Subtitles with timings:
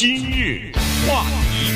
[0.00, 0.72] 今日
[1.06, 1.74] 话题，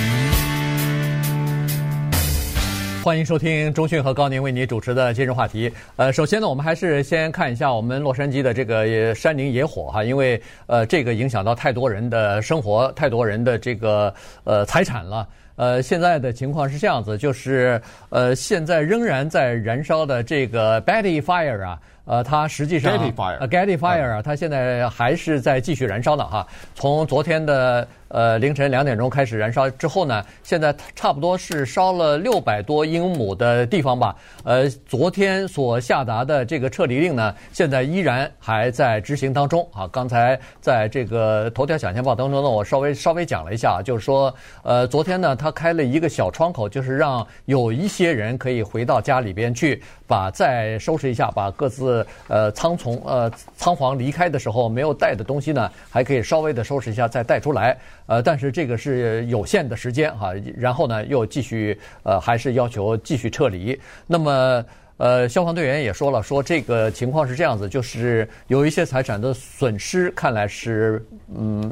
[3.04, 5.70] 欢迎收听中讯和高宁为你主持的今日话题。
[5.96, 14.14] 呃，首先呢，我们还是先看一下我们洛杉矶的这个山林野火哈，因为呃，这个影响到太多人的生活，太多人的这个
[14.44, 15.28] 呃财产了。
[15.56, 26.44] 呃，现在的情况是这样子，就是呃，现在仍然在燃烧的这个 Betty Fire 啊，呃，它实际上 Getty Fire，呃，Getty Fire 啊，它现在还是在继续燃烧的哈。
[26.74, 34.16] 从昨天的呃凌晨两点钟开始燃烧之后呢，现在差不多是烧了六百多英亩的地方吧。
[34.42, 39.88] 呃，昨天所下达的这个撤离令呢，现在依然还在执行当中啊。
[39.92, 45.38] 刚才在这个头条抢先报当中呢，我稍微稍微讲了一下，就是说，呃，昨天呢。
[45.44, 57.76] 他开了一个小窗口，就是让有一些人可以回到家里边去，把再收拾一下，把各自呃仓从呃仓皇离开的时候没有带的东西呢，还可以稍微的收拾一下再带出来。
[58.06, 63.78] 呃，但是这个是有限的时间哈，然后呢又继续呃还是要求继续撤离。
[64.06, 64.64] 那么
[64.96, 71.04] 呃消防队员也说了，说这个情况是这样子，就是有一些财产的损失，看来是
[71.36, 71.70] 嗯。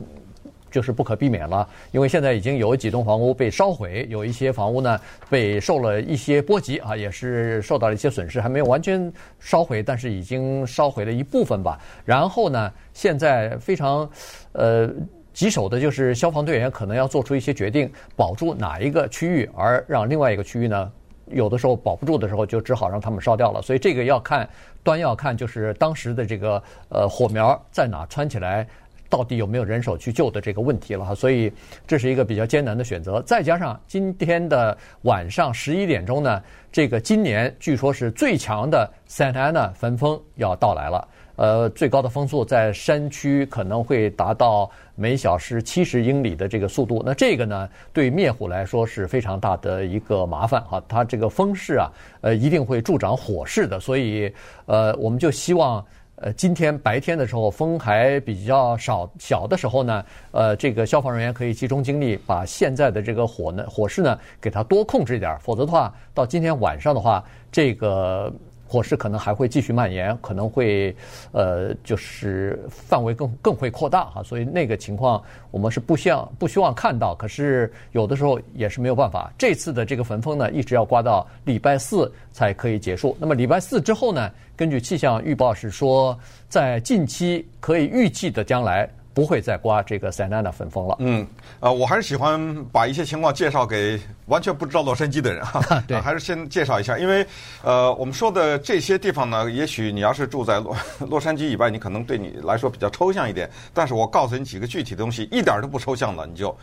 [0.73, 11.79] 就是不可避免了，因为现在已经有几栋房屋被烧毁，有一些房屋呢被受了一些波及啊，也是受到了一些损失，还没有完全烧毁，但是已经烧毁了一部分吧。
[12.05, 14.11] 然后呢，现在非常
[14.53, 14.91] 呃
[15.35, 20.91] 棘手的就是消防队员可能要做出一些决定，保住哪一个区域，而让另外一个区域呢，
[21.27, 23.61] 有的时候保不住的时候，就只好让他们烧掉了。
[23.61, 24.49] 所以这个要看
[24.83, 28.67] 端要看，就是当时的这个呃火苗在哪窜起来。
[29.13, 31.53] 到底有没有人手去救的这个问题了哈，所以
[31.87, 33.21] 这是一个比较艰难的选择。
[33.27, 41.07] 再加上今天的晚上十一点钟呢，这个今年据说是最强的 Santa Ana 焚风要到来了。
[41.37, 47.03] 呃，最高的风速在山区可能会达到每小时七十英里的这个速度。
[47.05, 50.83] 那这个呢，对灭火来说是非常大的一个麻烦哈。
[50.89, 51.91] 它这个风势啊，
[52.23, 53.79] 呃，一定会助长火势的。
[53.79, 54.33] 所以，
[54.65, 55.85] 呃，我们就希望。
[56.23, 68.33] 呃，今天白天的时候风还比较少小的时候呢，呃，这个消防人员可以集中精力把现在的这个火呢火势呢给它多控制一点，否则的话，到今天晚上的话，这个。
[68.73, 70.97] 火势可能还会继续蔓延，可能会，
[71.33, 77.15] 呃，就是范围更更会扩大哈，所以那个情况我们是不希望不希望看到。
[77.17, 79.31] 可是有的时候也是没有办法。
[79.37, 83.15] 这次的这个焚风呢，一直要刮到礼拜四才可以结束。
[83.21, 86.19] 那么礼拜四之后呢，根据气象预报是说，
[86.49, 88.89] 在近期可以预计的将来。
[89.15, 90.97] 不会再刮这个 Santa Ana 焚风了。
[91.01, 91.27] 嗯，
[91.61, 95.61] 呃，我还是喜欢把一些情况介绍给完全不知道洛杉矶的人哈。
[95.87, 97.27] 对，还是先介绍一下，因为
[97.63, 100.77] 呃，我们说的这些地方呢，也许你要是住在洛
[101.11, 103.51] 洛杉矶以外，你可能对你来说比较抽象一点。
[103.75, 106.57] 但是我告诉你几个具体的东西，一点都不抽象的，你就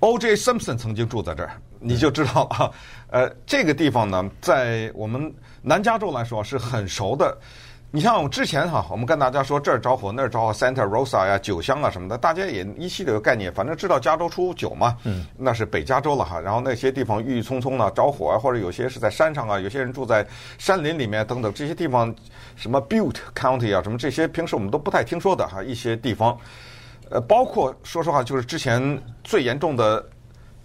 [0.00, 0.36] O.J.
[0.36, 2.70] Simpson 曾经住在这儿，你就知道了啊。
[3.10, 7.36] 呃，这个地方呢，在我们南加州来说是很熟的。
[7.94, 16.40] 你像我之前哈，我们跟大家说这儿着火那儿着火，Santa Rosa 呀、酒乡啊什么的，大家也依稀的有概念，反正知道加州出酒嘛，嗯，那是北加州了哈。
[16.40, 20.26] 然后那些地方郁郁葱葱的着火啊，或者有些是在山上啊，有些人住在
[20.58, 22.12] 山林里面等等这些地方，
[22.56, 26.36] 什么 Butte County 啊，什么这些平时我们都不太听说的哈一些地方，
[27.10, 30.04] 呃，包括说实话就是之前最严重的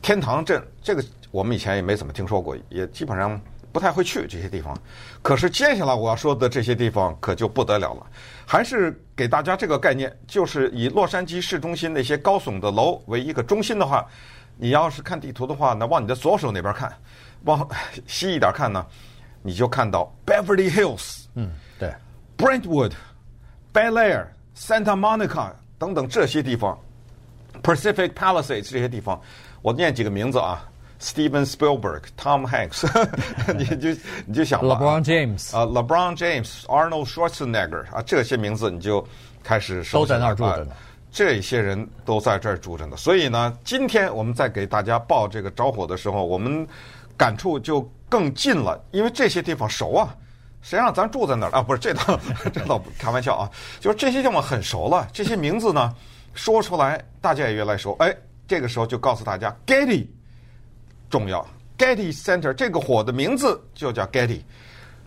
[0.02, 3.40] 天堂镇，这个我们以前也没怎么听说过，也基本上。
[3.72, 4.76] 不太会去这些地方，
[5.22, 8.06] 可是接下来我要说的这些地方可就不得了了。
[8.46, 14.04] 还是给大家这个概念，就是以洛杉矶市中心那些高耸的楼为一个中心的话，
[14.58, 16.92] 你要是看地图的话，那往你的左手那边看，
[17.44, 17.68] 往
[18.08, 18.84] 西一点看呢，
[19.44, 21.94] 你就看到 Beverly Hills，嗯，对
[22.38, 22.94] ，Brentwood、
[23.72, 24.26] Bel Air、
[24.58, 26.78] Santa Monica 等等这些地方
[27.62, 29.22] ，Pacific Palisades 这些地方，
[29.62, 30.66] 我念几个名字啊。
[31.02, 32.86] Steven Spielberg、Tom Hanks，
[33.58, 33.90] 你就
[34.26, 39.06] 你就想吧，LeBron James 啊，LeBron James、Arnold Schwarzenegger 啊，这些名字你就
[39.42, 40.72] 开始都在那儿住着呢。
[41.12, 42.98] 这些人都在这儿住着呢。
[42.98, 46.68] 所以呢，今天我们在给大家报这个着火的时候，我们
[47.16, 50.14] 感触就更近了，因为这些地方熟啊。
[50.62, 51.62] 谁让咱住在那儿啊？
[51.62, 52.20] 不是这倒
[52.54, 53.50] 这倒不开玩笑啊，
[53.80, 55.08] 就是这些地方很熟了。
[55.14, 55.96] 这些名字呢，
[56.34, 57.96] 说出来大家也越来越熟。
[58.00, 58.14] 哎，
[58.46, 60.06] 这个时候就告诉大家，Getty。
[61.10, 61.46] 重要
[61.78, 64.42] ，Getty Center 这个火的名字就叫 Getty，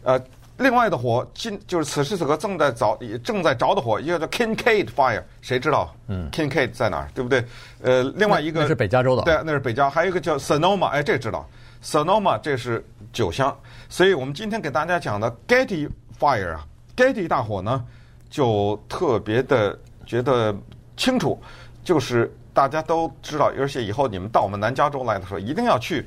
[0.03, 0.21] 呃，
[0.59, 5.95] 另外的火，今就是此时此刻正在着正在着的火，一个叫 Kincade Fire，谁知道？
[6.09, 7.09] 嗯，Kincade 在哪儿？
[7.15, 7.45] 对不对？
[7.83, 11.49] 呃，另外一个那是北加州的，对，那是北加，还有一个叫 Sonoma，哎，这知道
[11.83, 13.57] ，Sonoma 这是酒乡，
[13.89, 15.89] 所以我们今天给大家讲的 Getty
[16.19, 16.67] Fire 啊
[16.97, 17.85] ，Getty 大火呢，
[18.31, 20.55] 就特别的觉得
[20.97, 21.41] 清楚，
[21.83, 26.07] 就是大家都知道，而且以后你们到我们南加州来的时候，一定要去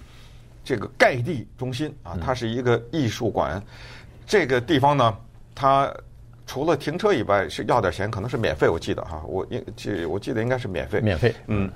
[0.63, 3.61] 这个盖蒂中心啊，它是一个艺术馆。
[4.25, 5.17] 这个地方呢，
[5.53, 5.91] 它
[6.45, 11.01] 除了停车以外是要点钱，可能是免费，我记得哈，我应记我记得应该是免费。
[11.01, 11.71] 免费，嗯，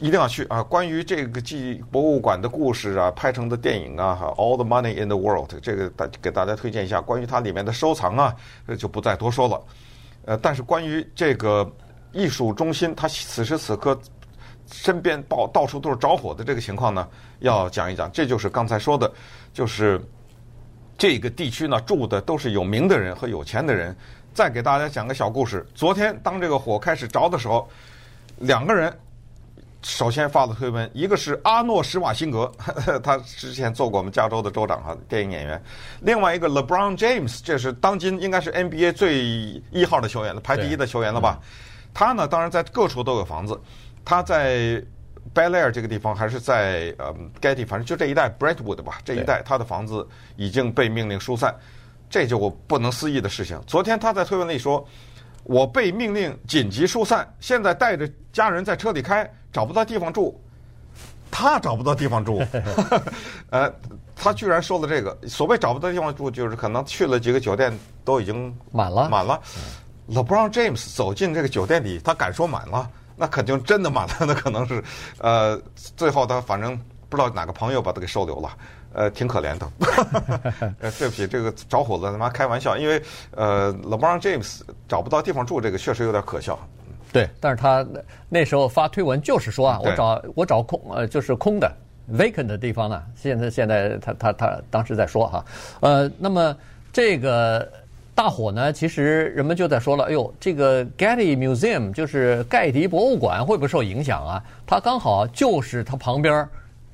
[0.00, 0.62] 一定要去啊！
[0.62, 7.00] 关于这个记博物馆的故事啊，拍成的电影啊，哈，All the Money in the World，这个大给大家推荐一下。
[7.00, 8.34] 关于它里面的收藏啊，
[8.78, 9.62] 就不再多说了。
[10.26, 11.70] 呃，但是关于这个
[12.12, 13.98] 艺术中心，它此时此刻
[14.70, 17.08] 身边到到处都是着火的这个情况呢，
[17.40, 18.10] 要讲一讲。
[18.12, 19.10] 这就是刚才说的，
[19.52, 20.00] 就是
[20.96, 23.96] 这个地区呢住的都是有名的人和有钱的人。
[24.34, 25.66] 再给大家讲个小故事。
[25.74, 27.68] 昨天当这个火开始着的时候，
[28.36, 28.96] 两个人
[29.82, 32.52] 首先发了推文，一个是阿诺施瓦辛格，
[33.02, 35.58] 他之前做过我们加州的州长哈，电影演员；
[36.00, 39.24] 另外一个 LeBron James，这是当今应该是 NBA 最
[39.72, 41.40] 一号的球员了，排第一的球员了吧？
[41.98, 43.60] 他呢，当然在各处都有房子。
[44.04, 44.80] 他在
[45.34, 50.06] Bel Air 这个地方，还是在呃 Getty，反正就这一带 Brentwood 吧，这一带他的房子
[50.36, 51.52] 已经被命令疏散，
[52.08, 53.60] 这就我不能思议的事情。
[53.66, 54.86] 昨天他在推文里说。
[55.44, 60.38] 我被命令紧急疏散，现在带着家人在车里开，找不到地方住。
[61.30, 62.42] 他找不到地方住，
[63.48, 63.72] 呃，
[64.14, 65.16] 他居然说了这个。
[65.26, 67.72] 所谓找不到地方住，就是可能去了几个酒店
[68.04, 69.08] 都已经满了。
[69.08, 69.40] 满了。
[70.10, 74.14] LeBron James 走进这个酒店里，他敢说满了，那肯定真的满了。
[74.20, 74.82] 那可能是，
[75.18, 75.60] 呃，
[75.96, 76.78] 最后他反正
[77.08, 78.50] 不知道哪个朋友把他给收留了。
[78.94, 79.70] 呃，挺可怜的。
[80.80, 82.74] 呃，对不起，这个着火了，他妈开玩笑。
[82.76, 83.00] 因为
[83.32, 86.58] 呃，LeBron James 找不到地方住，这个确实有点可笑。
[87.12, 87.86] 对，但是他
[88.30, 91.70] 那时候发推文就是说啊，我找我找空呃，就是空的
[92.10, 93.02] vacant 的地方呢。
[93.14, 95.44] 现在现在他他他当时在说哈，
[95.80, 96.56] 呃，那么
[96.90, 97.70] 这个
[98.18, 104.42] 大火呢，其实人们就在说了，哎呦，这个 Getty Museum 就是盖迪博物馆会不会受影响啊？
[104.66, 106.44] 它刚好就是它旁边。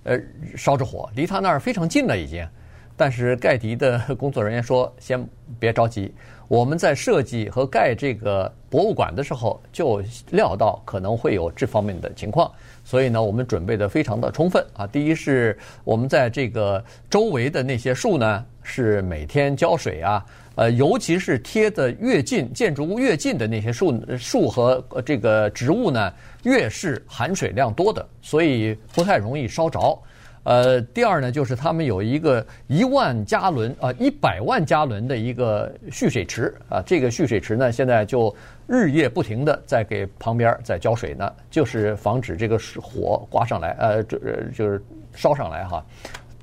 [0.03, 0.21] 呃，
[0.55, 2.47] 烧着火，离它那儿非常近了已经。
[2.95, 5.27] 但是盖迪的工作人员说：“先
[5.59, 6.13] 别着急，
[6.47, 12.53] 我们在设计和盖这个博物馆的时候就料到可能会有这方面的情况，
[12.85, 14.87] 所以呢，我们准备的非常的充分啊。
[14.87, 20.23] 第一是我们在这个周围的那些树呢，是每天浇水啊。”
[20.57, 26.13] 呃，尤其是贴的越近，建筑物越近的那些树树和这个植物呢，
[26.45, 29.99] 越是含水量多的，所以不太容易烧着。
[30.45, 38.35] 呃，第二呢，就是他们有一个一万加仑啊，一百万加仑的一个蓄水池啊，这个蓄水池呢，现在就
[38.67, 44.19] 日夜不停的在给旁边在浇水呢，就是防止这个火刮上来，呃，这
[44.55, 44.85] 就是
[45.15, 45.83] 烧上来哈。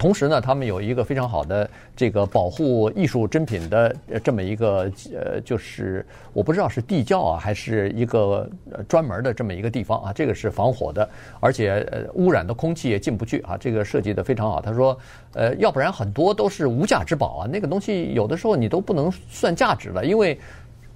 [0.01, 6.03] 同时呢，他们有一个非常好的这个保护艺术珍品的这么一个呃，就是
[6.33, 8.49] 我不知道是地窖啊，还是一个
[8.87, 10.11] 专门的这么一个地方啊。
[10.11, 11.07] 这个是防火的，
[11.39, 13.55] 而且污染的空气也进不去啊。
[13.55, 14.59] 这个设计的非常好。
[14.59, 14.97] 他说，
[15.33, 17.47] 呃，要不然很多都是无价之宝啊。
[17.47, 20.35] 那个东西有的时候你都不能算价值了，因为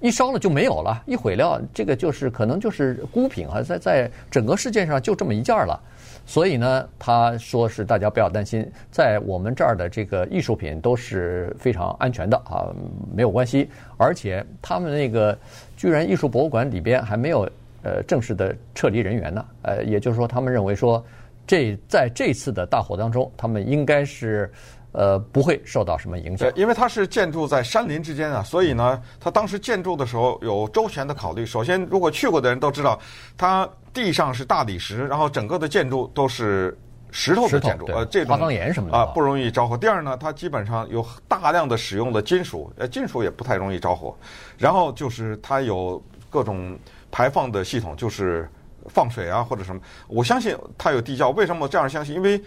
[0.00, 5.80] 一烧了就没有了，一毁掉，这个就是可能就是孤品啊，在在整个世界上就这么一件了。
[6.28, 12.66] 所以呢，他说是大家不要担心，在我们这儿的这个艺术品都是非常安全的啊，
[13.14, 13.70] 没有关系。
[13.96, 15.38] 而且他们那个
[15.76, 17.48] 居然艺术博物馆里边还没有
[17.82, 21.04] 呃正式的撤离人员呢，呃，也就是说他们认为说
[21.46, 24.50] 这在这次的大火当中，他们应该是
[24.96, 26.50] 呃不会受到什么影响。
[26.56, 31.46] 因为它是建筑在山林之间啊，所以呢，它当时建筑的时候有周全的考虑。
[31.46, 32.98] 首先，如果去过的人都知道，
[33.36, 33.68] 它。
[33.96, 36.76] 地上是大理石，然后整个的建筑都是
[37.10, 39.74] 石头的建筑，呃，这种花岗岩什么的啊不容易着火。
[39.74, 44.14] 第二呢，它基本上有大量的使用的金属，呃，金属也不太容易着火。
[44.58, 45.98] 然后就是它有
[46.28, 46.78] 各种
[47.10, 48.46] 排放的系统，就是
[48.86, 49.80] 放水啊或者什么。
[50.08, 52.14] 我相信它有地窖，为什么我这样相信？
[52.14, 52.38] 因为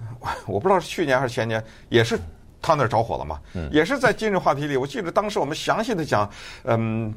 [0.46, 2.18] 我不知道是去年还是前年，也是
[2.60, 6.30] 他那儿着火了嘛，也是在今日话题里，我记得当时我们详细的讲，
[6.64, 7.14] 嗯。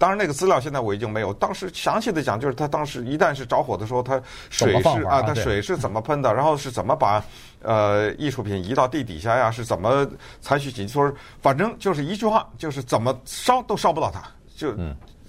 [0.00, 1.30] 当然，那个资料现在我已经没有。
[1.34, 7.22] 当时详细的讲，就是他当时一旦是着火的时候，他水是啊，他水是怎么喷的，然后是怎么把
[7.60, 9.50] 呃艺术品移到地底下呀？
[9.50, 10.08] 是怎么
[10.40, 11.14] 采取紧急措施？
[11.42, 14.22] 反正就是一句话，就是怎么烧都烧不到它，
[14.56, 14.74] 就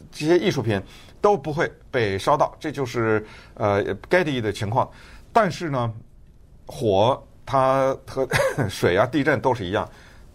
[0.10, 0.82] 这些艺术品
[1.20, 2.56] 都不会被烧到。
[2.58, 4.90] 这就是呃 Getty 的情况。
[5.34, 5.92] 但是呢，
[6.72, 8.26] 火它和
[8.70, 9.88] 水啊、地震都是一样。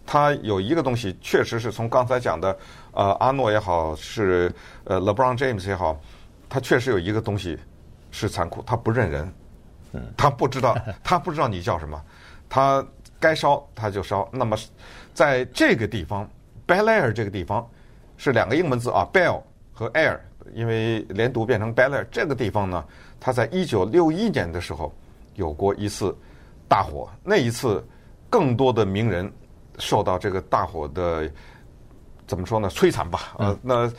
[0.05, 2.57] 它有一个东西，确实是从刚才讲的，
[2.93, 4.49] 呃，阿诺也好，是
[4.85, 5.99] 呃，LeBron James 也好，
[6.47, 7.57] 他确实有一个东西
[8.11, 9.33] 是残酷，他不认人，
[9.91, 12.01] 嗯，他不知道， 他不知道你叫什么，
[12.47, 12.85] 他
[13.19, 14.29] 该烧他就烧。
[14.31, 14.55] 那么
[15.13, 16.29] 在这个地方
[16.65, 17.67] ，Bel Air 这个地方
[18.15, 19.41] 是两个英文字啊，Bell
[19.73, 20.17] 和 Air，
[20.53, 22.85] 因为连读变成 Bel Air 这个地方呢，
[23.19, 24.95] 它在一九六一年的时候
[25.35, 26.15] 有过一次
[26.67, 27.85] 大火，那一次
[28.29, 29.31] 更多的名人
[29.79, 31.31] 受到这个大火的
[32.25, 32.69] 怎么说呢？
[32.69, 33.33] 摧残吧。
[33.37, 33.91] 呃，那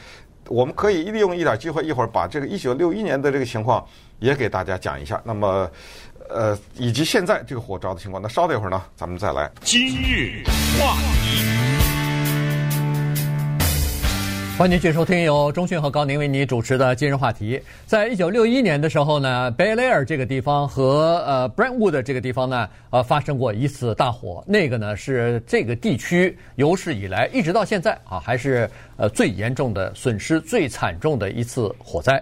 [0.48, 3.84] 我们可以利用一点机会，一会儿把这个一九六一年的这个情况
[4.18, 5.20] 也给大家讲一下。
[5.24, 5.70] 那么，
[6.28, 8.22] 呃，以及现在这个火着的情况。
[8.22, 9.50] 那稍等一会儿呢，咱们再来。
[9.62, 10.42] 今日
[10.78, 10.96] 话
[14.58, 17.62] 欢迎继续收听由中讯和高宁为你主持的今日话题。
[17.86, 24.42] 在一九六一年的时候呢贝雷尔这个地方和呃 Brentwood 这个地方呢，呃发生过一次大火。
[24.48, 32.20] 那个呢是这个地区有史以来一直到现在啊，还是呃最严重的损失、最惨重的一次火灾。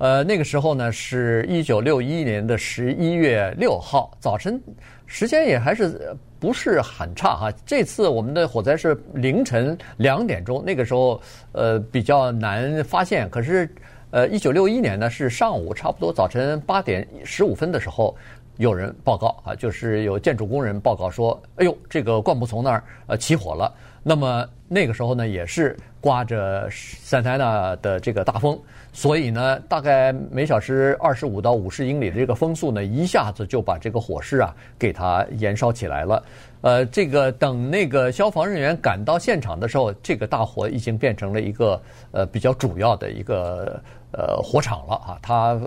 [0.00, 4.60] 呃，那个时候呢是一九六一年的十一月六号早晨，
[5.06, 6.16] 时间也还是。
[6.40, 11.20] 不是很差哈，这次我们的火灾是凌晨两点钟，那个时候
[11.52, 13.28] 呃比较难发现。
[13.28, 13.68] 可是
[14.10, 18.16] 呃，一九六一年呢是上午差不多早晨八点十五分的时候，
[18.56, 23.70] 有人报告啊，就是有建筑工人报告说，哎呦，这个灌木丛那儿呃起火了。
[24.02, 28.56] 那么那个时候呢也是刮着 Santa 的这个大风。
[28.92, 36.22] 所以呢，大概每小时二十五到五十英里的这个风速呢，一下子就把这个火势啊给它燃烧起来了。
[36.62, 43.80] 呃，这个等那个消防人员赶到现场的时候，这个大火已经变成了一个呃比较主要的一个
[44.12, 45.60] 呃火场了啊，它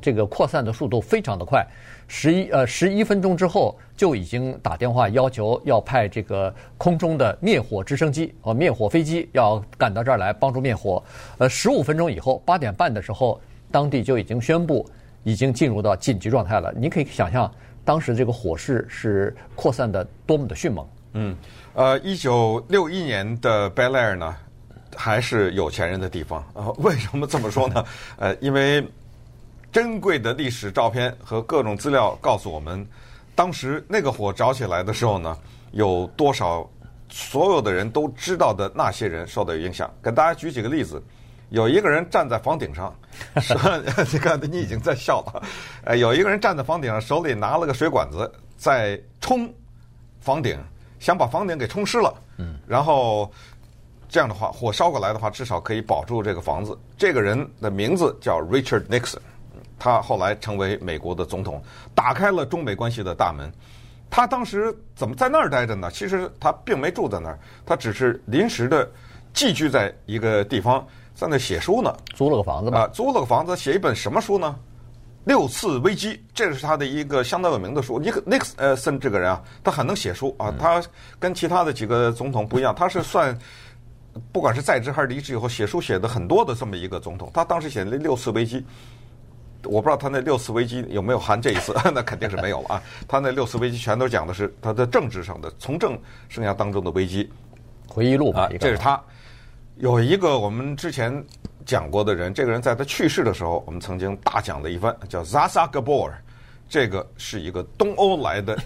[0.00, 1.66] 这个扩散的速度非常的快。
[2.06, 11.00] 十一呃十一分钟之后就已经打电话要求要派这个空中的灭火直升机和灭火飞机要赶到这儿来帮助灭火。
[11.38, 14.84] 呃，十五分钟以后八点半的时候，当地就已经宣布
[15.22, 16.72] 已经进入到紧急状态了。
[16.76, 17.48] 你可以想象
[17.84, 20.88] 当时这个火势是扩散的多么的迅猛。
[21.12, 21.36] 嗯，
[21.74, 24.36] 呃，一九六一年的 Bel Air 呢，
[25.00, 26.68] 还是有钱人的地方啊？
[26.78, 27.84] 为什么这么说呢？
[28.18, 28.86] 呃，因为。
[29.72, 32.84] 珍贵的历史照片和各种资料告诉我们，
[33.36, 35.38] 当时那个火着起来的时候呢，
[35.70, 36.68] 有多少
[37.08, 39.88] 所有的人都知道的那些人受到影响。
[40.02, 41.00] 给大家举几个例子，
[41.50, 42.92] 有一个人站在房顶上，
[44.12, 45.40] 你看你已经在笑了。
[45.84, 49.48] 呃，有一个人站在房顶上，手里拿了个水管子在冲
[50.18, 50.58] 房顶，
[50.98, 52.12] 想把房顶给冲湿了。
[52.38, 53.30] 嗯，然后
[54.10, 56.76] 这样的话，火烧过来的话，至少可以保住这个房子。
[56.98, 59.20] 这个人的名字叫 Richard Nixon。
[59.78, 61.62] 他后来成为美国的总统，
[61.94, 63.50] 打开了中美关系的大门。
[64.10, 65.88] 他当时怎么在那儿待着呢？
[65.92, 68.90] 其实他并没住在那儿，他只是临时的
[69.32, 71.96] 寄居在一个地方，在那写书呢。
[72.16, 72.80] 租了个房子吧？
[72.80, 74.56] 啊，租了个房子，写一本什么书呢？
[75.24, 77.98] 六次危机，这是他的一个相当有名的书。
[78.00, 80.52] 尼克尼克呃森这个人啊，他很能写书啊。
[80.58, 80.82] 他
[81.18, 83.38] 跟其他的几个总统不一样，他是算
[84.32, 87.30] 不管是在职还是离职以后，写书写的很多的这么一个总统。
[87.32, 88.64] 他当时写了六次危机。
[89.64, 92.82] 我不知道他那六次危机有没有含这一次， 那肯定是没有了啊。
[93.06, 96.00] 他那六次危机全都讲的是他的政治上的从政
[96.30, 97.30] 生涯当中的危机
[97.86, 98.48] 回忆录啊。
[98.58, 98.98] 这是他
[99.76, 101.22] 有一个我们之前
[101.66, 106.10] 讲过的人，这个人在他去世的时候，我们曾经大讲了一番，叫 Zsa Gabor。
[106.66, 108.58] 这个是一个东欧来的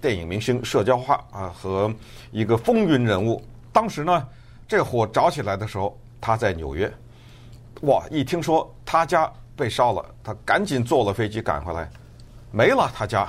[0.00, 1.92] 电影明星、社交化啊和
[2.30, 3.42] 一个风云人物。
[3.72, 4.28] 当时呢，
[4.68, 6.92] 这火着起来的时候，他在纽约。
[7.82, 9.30] 哇，一听说他家。
[9.58, 11.88] 被烧了，他赶紧坐了飞机赶回来，
[12.50, 13.26] 没了他家。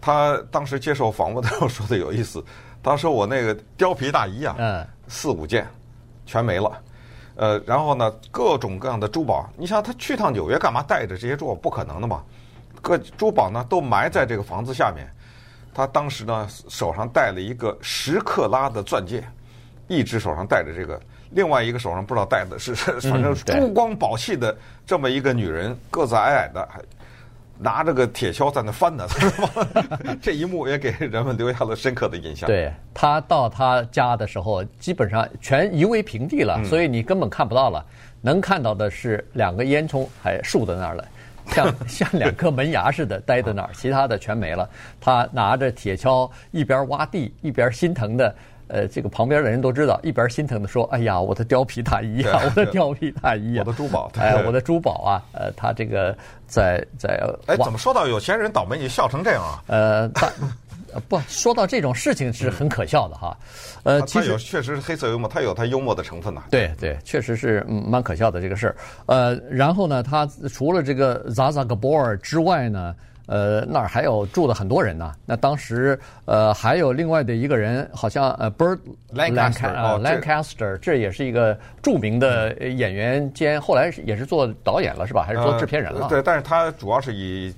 [0.00, 2.40] 他当时接受访问的时候说的有意思，
[2.80, 5.66] 他说我那个貂皮大衣啊，嗯，四五件
[6.24, 6.80] 全没了，
[7.34, 11.54] 呃，然后呢，各种各样的珠宝，你想他去趟纽约干嘛带着这些珠宝？
[11.56, 12.22] 不可能的嘛，
[12.80, 15.04] 各珠宝呢都埋在这个房子下面。
[15.74, 19.24] 他当时呢手上戴了一个十克拉的钻戒，
[19.88, 21.00] 一只手上戴着这个。
[21.30, 22.74] 另外一个手上不知道戴的是，
[23.10, 26.80] 反正珠光宝气的这么一个女人，个子矮矮的，还
[27.58, 29.04] 拿着个铁锹在那翻呢，
[30.22, 32.46] 这一幕也给人们留下了深刻的印象。
[32.46, 37.84] 对，他到他家的时候，基本上全夷为平地了，所以你根本看不到了，
[38.20, 41.04] 能看到的是两个烟囱还竖在那儿了，
[41.48, 44.68] 像 像两颗门牙似的待在那儿，其他的全没了。
[45.00, 48.32] 他拿着铁锹一边挖地一边心疼的。
[48.68, 56.16] 呃，这个旁边的人都知道，一边心疼的说：“哎呀，我的貂皮大衣啊，我的貂皮大衣啊，我的珠宝，哎，我的珠宝啊，呃，他这个
[56.46, 57.20] 在在……
[57.46, 59.62] 哎，怎么说到有钱人倒霉，你笑成这样啊？
[59.66, 60.30] 呃，他
[61.08, 63.36] 不说到这种事情是很可笑的哈。
[63.82, 66.44] 呃， 其实确实是黑色幽默，他有他幽默的成分呐。
[66.50, 68.76] 对对，确实是蛮可笑的这个事儿。
[69.06, 72.94] 呃，然后呢，他除了这个 Zsa Zsa Gabor 之外呢。
[73.26, 75.14] 呃，那儿还有住的很多人呢。
[75.24, 78.78] 那当时呃还有另外的一个人，好像呃 Burt
[79.14, 85.22] Lancaster 呃 Lancaster，这也是一个著名的演员兼后来也是做导演了是吧？
[85.22, 86.02] 还是做制片人了？
[86.02, 87.54] 呃、对，但是他主要是以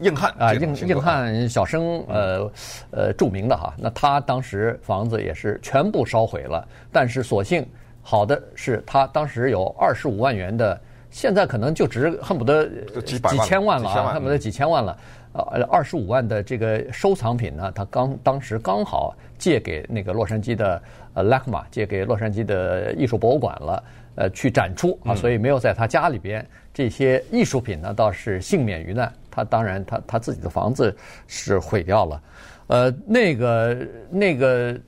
[0.00, 2.50] 硬汉啊硬硬汉小生呃
[2.90, 3.72] 呃著名的哈。
[3.78, 7.64] 那他当时房子也是全部烧毁了，但是所幸
[8.02, 10.80] 好的是他当时有二十五万元的。
[11.16, 12.68] 现在可能就值恨不得
[13.06, 14.98] 几千万了啊，恨不得几千万了。
[15.32, 20.82] 呃，二十五万的这个收藏品呢，他刚当时刚好借给那个洛杉矶的
[21.14, 23.84] 呃 LACMA，借给洛杉矶的艺术博物馆了，
[24.16, 26.46] 呃，去展出啊，所以没有在他家里边。
[26.74, 29.10] 这些艺术品呢，倒是幸免于难。
[29.30, 30.94] 他当然他他自己的房子
[31.26, 32.22] 是毁掉了。
[32.66, 33.78] 呃，那个
[34.10, 34.78] 那个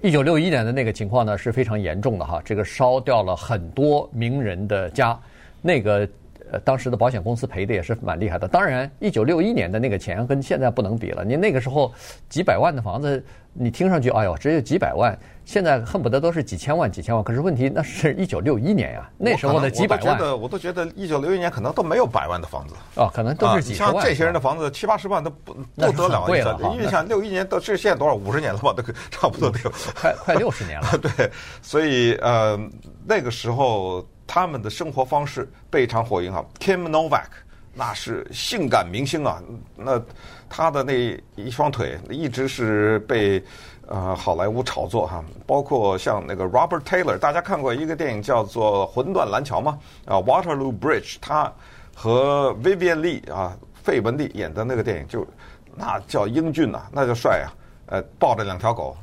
[0.00, 5.18] 一九六一年的那个情况呢是非常严重的哈，这个烧掉了很多名人的家。
[5.60, 6.08] 那个
[6.52, 8.48] 呃，当时的保险公司赔的也是蛮厉害的。
[8.48, 11.24] 当然，一九六一年的那个钱跟现在不能比了。
[11.24, 11.92] 你那个时候
[12.28, 17.22] 几百万的房子，你听上去哎呦，只有几百万，现在恨不得都是几千万、几千万。
[17.22, 20.06] 可是问题那是一九六一年呀，那时候的几百万。
[20.06, 22.74] 我都觉得，我都觉得一九六一年可能都没有百万的房子。
[22.96, 23.92] 哦，可能都是几十万。
[23.92, 26.58] 像这些人的房子七八十万都不不得了，贵了。
[26.74, 28.72] 因为像六一年到这现在多少五十年了吧？
[28.72, 30.98] 都差不多得有快快六十年了。
[30.98, 31.30] 对，
[31.62, 32.58] 所以呃，
[33.06, 34.04] 那个时候。
[34.32, 37.26] 他们的生活方式被一场火影啊，Kim Novak，
[37.74, 39.42] 那是性感明星啊，
[39.74, 40.00] 那
[40.48, 43.42] 他的那一双腿一直是被
[43.88, 49.76] 呃好莱坞炒作哈，包括像那个 Robert Taylor，大家看过一个电影叫做《魂断蓝桥》吗？
[50.04, 51.52] 啊，Waterloo Bridge，他
[51.92, 55.26] 和 Vivian Lee 啊，费雯丽演的那个电影就
[55.74, 57.50] 那叫英俊呐，那叫帅啊，
[57.86, 58.96] 呃，抱着两条狗。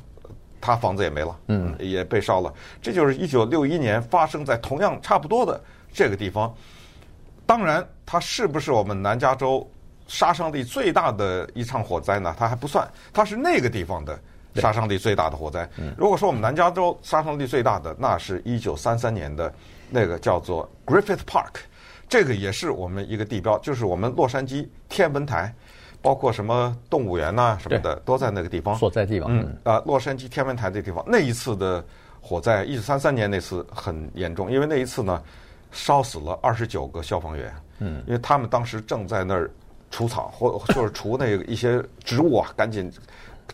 [0.60, 2.52] 他房子也没了，嗯，也被烧了。
[2.82, 5.60] 这就是一九六一年发生在同样差不多的
[5.92, 6.54] 这个地方。
[7.46, 9.66] 当然，它是不是我们南加州
[10.06, 12.34] 杀伤力最大的一场火灾呢？
[12.38, 14.18] 它还不算，它是那个地方的
[14.56, 15.68] 杀伤力最大的火灾。
[15.96, 19.52] 如果说我们南加州杀伤力最大的，那是一九三三年的
[19.88, 21.60] 那个叫做 Griffith Park，
[22.08, 25.54] 这个也是我们一个地标，就是我们洛杉矶天文台。
[26.08, 29.28] 包括什么动物园呐什么的，都在那个地方所在地方。
[29.30, 31.84] 嗯啊，洛杉矶天文台这地方，那一次的
[32.18, 35.22] 火灾，一九三三年那次很严重，因为那一次呢，
[35.70, 37.54] 烧死了二十九个消防员。
[37.80, 39.50] 嗯，因为他们当时正在那儿
[39.90, 42.90] 除草， 或就是除那个一些植物啊，赶紧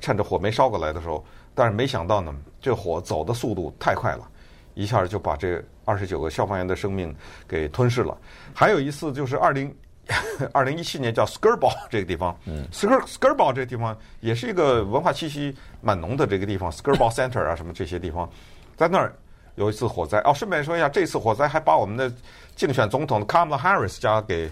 [0.01, 1.25] 趁着火没烧过来的时候，
[1.57, 4.29] 但是没想到呢，这火走的速度太快了，
[4.75, 7.13] 一下就把这二十九个消防员的生命
[7.49, 8.17] 给吞噬了。
[8.55, 9.75] 还有一次就是二零。
[10.53, 12.37] 二零一七年叫 Skirball 这个地方
[12.71, 18.29] ，Skir Skirball 这个地方也是一个文化气息蛮浓的这个地方，Skirball Center 啊什么这些地方，
[18.77, 19.15] 在那儿
[19.55, 20.19] 有一次火灾。
[20.25, 22.13] 哦，顺便说一下，这次火灾还把我们的
[22.55, 24.51] 竞选总统 Kamala Harris 家给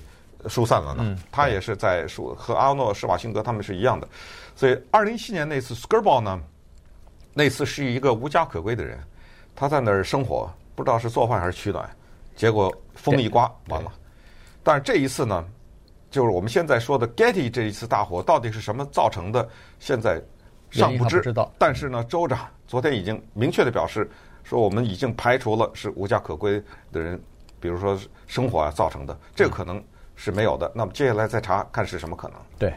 [0.49, 1.19] 疏散了呢。
[1.31, 4.09] 他也是在疏，和阿诺施瓦辛格他们是一样的。
[4.57, 6.41] 所以二零一七年那次 Skirball 呢，
[7.35, 8.99] 那次是一个无家可归的人，
[9.55, 11.89] 他在那儿生活，不知道是做饭还是取暖，
[12.37, 13.93] 结果风一刮完了。
[14.63, 15.45] 但是这一次呢，
[16.11, 19.49] 就是我们现在说的 Getty 这一次大火到底是什么造成的，
[19.79, 20.21] 现在
[20.71, 21.17] 尚不知。
[21.17, 21.53] 不知道。
[21.59, 24.11] 但是呢，州长昨天已经明确的表示，
[24.45, 27.21] 说我们已经排除了是无家可归的人，
[27.61, 29.83] 比如说生活啊造成的，这个可能
[30.17, 30.71] 是没有的。
[30.75, 32.37] 那么接下来再查看是什么可能。
[32.59, 32.73] 对。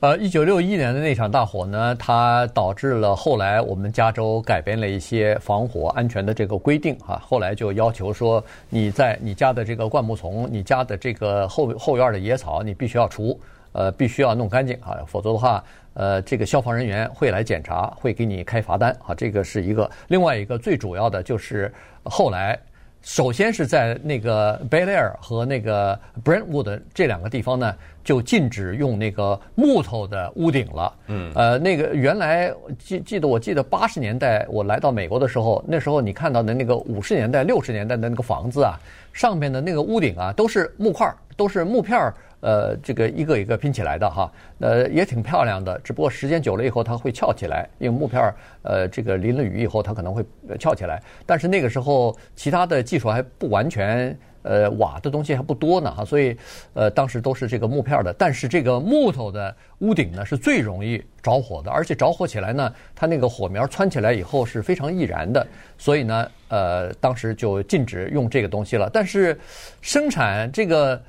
[0.00, 7.20] 呃，一九六一年的那场大火呢，它导致了后来我们加州改变了一些防火安全的这个规定哈。
[7.26, 13.36] 后来就要求说，你在你家的这个灌木丛、你家的这个后后院的野草，你必须要除，
[13.72, 19.12] 呃，必须要弄干净啊，否则的话，呃，这个消防人员会来检查，会给你开罚单啊。
[19.16, 22.56] 这个是一个，另外一个最主要的就是后来。
[23.00, 27.72] 首先是在那个 Bel Air 和那个 Brentwood 这两个地方呢，
[28.08, 30.94] 就禁止用那个木头的屋顶了。
[31.08, 38.80] 嗯，呃，那个原来记记得我记得八十年代我来到美国的时候，那时候你看到的那个五十年代六十年代的那个房子啊，
[39.12, 42.14] 上面的那个屋顶啊，都是木块，都是木片儿。
[42.40, 45.78] 呃，这个一个一个拼起来的哈，呃，也挺漂亮的。
[45.80, 50.24] 只不过时间久了以后，它会翘起来，因为木片儿，呃，这个淋了雨以后，它可能会
[50.56, 51.02] 翘起来。
[51.26, 56.36] 但是那个时候，其他的技术还不完全，呃，瓦的东西还不多呢哈，所以，
[56.74, 58.12] 呃，当时都是这个木片儿的。
[58.18, 65.46] 但是这个木头的屋顶呢，是最容易着火的，而且着火起来呢，它那个火苗窜起来以后是非常易燃的。
[65.76, 68.90] 所以呢，呃，当时就禁止用这个东西了。
[68.92, 69.38] 但是
[69.80, 71.00] 生产这个。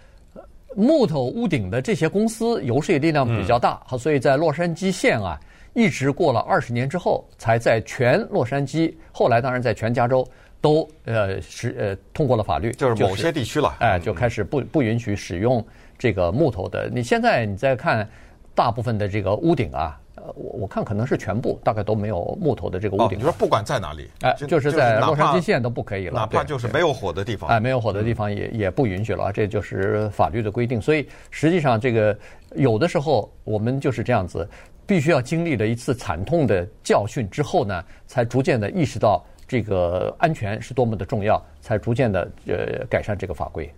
[0.76, 5.38] 木头屋顶的这些公司游说力量比较大，好，所以在洛杉矶县啊，
[5.74, 10.28] 一直过了二十年之后，才在全洛杉矶，后来当然在全加州
[10.62, 15.66] 都呃是呃通过了法律，就是某些地区了，哎，就开始不不允许使用
[15.98, 16.90] 这个木头的。
[16.90, 18.08] 你现在你再看，
[18.54, 20.00] 大部分的这个屋顶啊。
[20.16, 23.18] 呃，我我看可能是全部，大概都没有木头的这个屋顶。
[23.18, 30.82] 你说不管在哪里，哎，就是在洛杉矶县都不可以了，哪怕就是没有火的地方，哎，没有火的地方也也不允许了，这就是法律的规定。
[30.82, 32.18] 所以实际上，这个
[32.54, 34.46] 有的时候我们就是这样子，
[34.90, 43.72] 必须要经历了一次惨痛的教训之后呢，才逐渐的意识到这个安全是多么的重要，才逐渐的呃改善这个法规。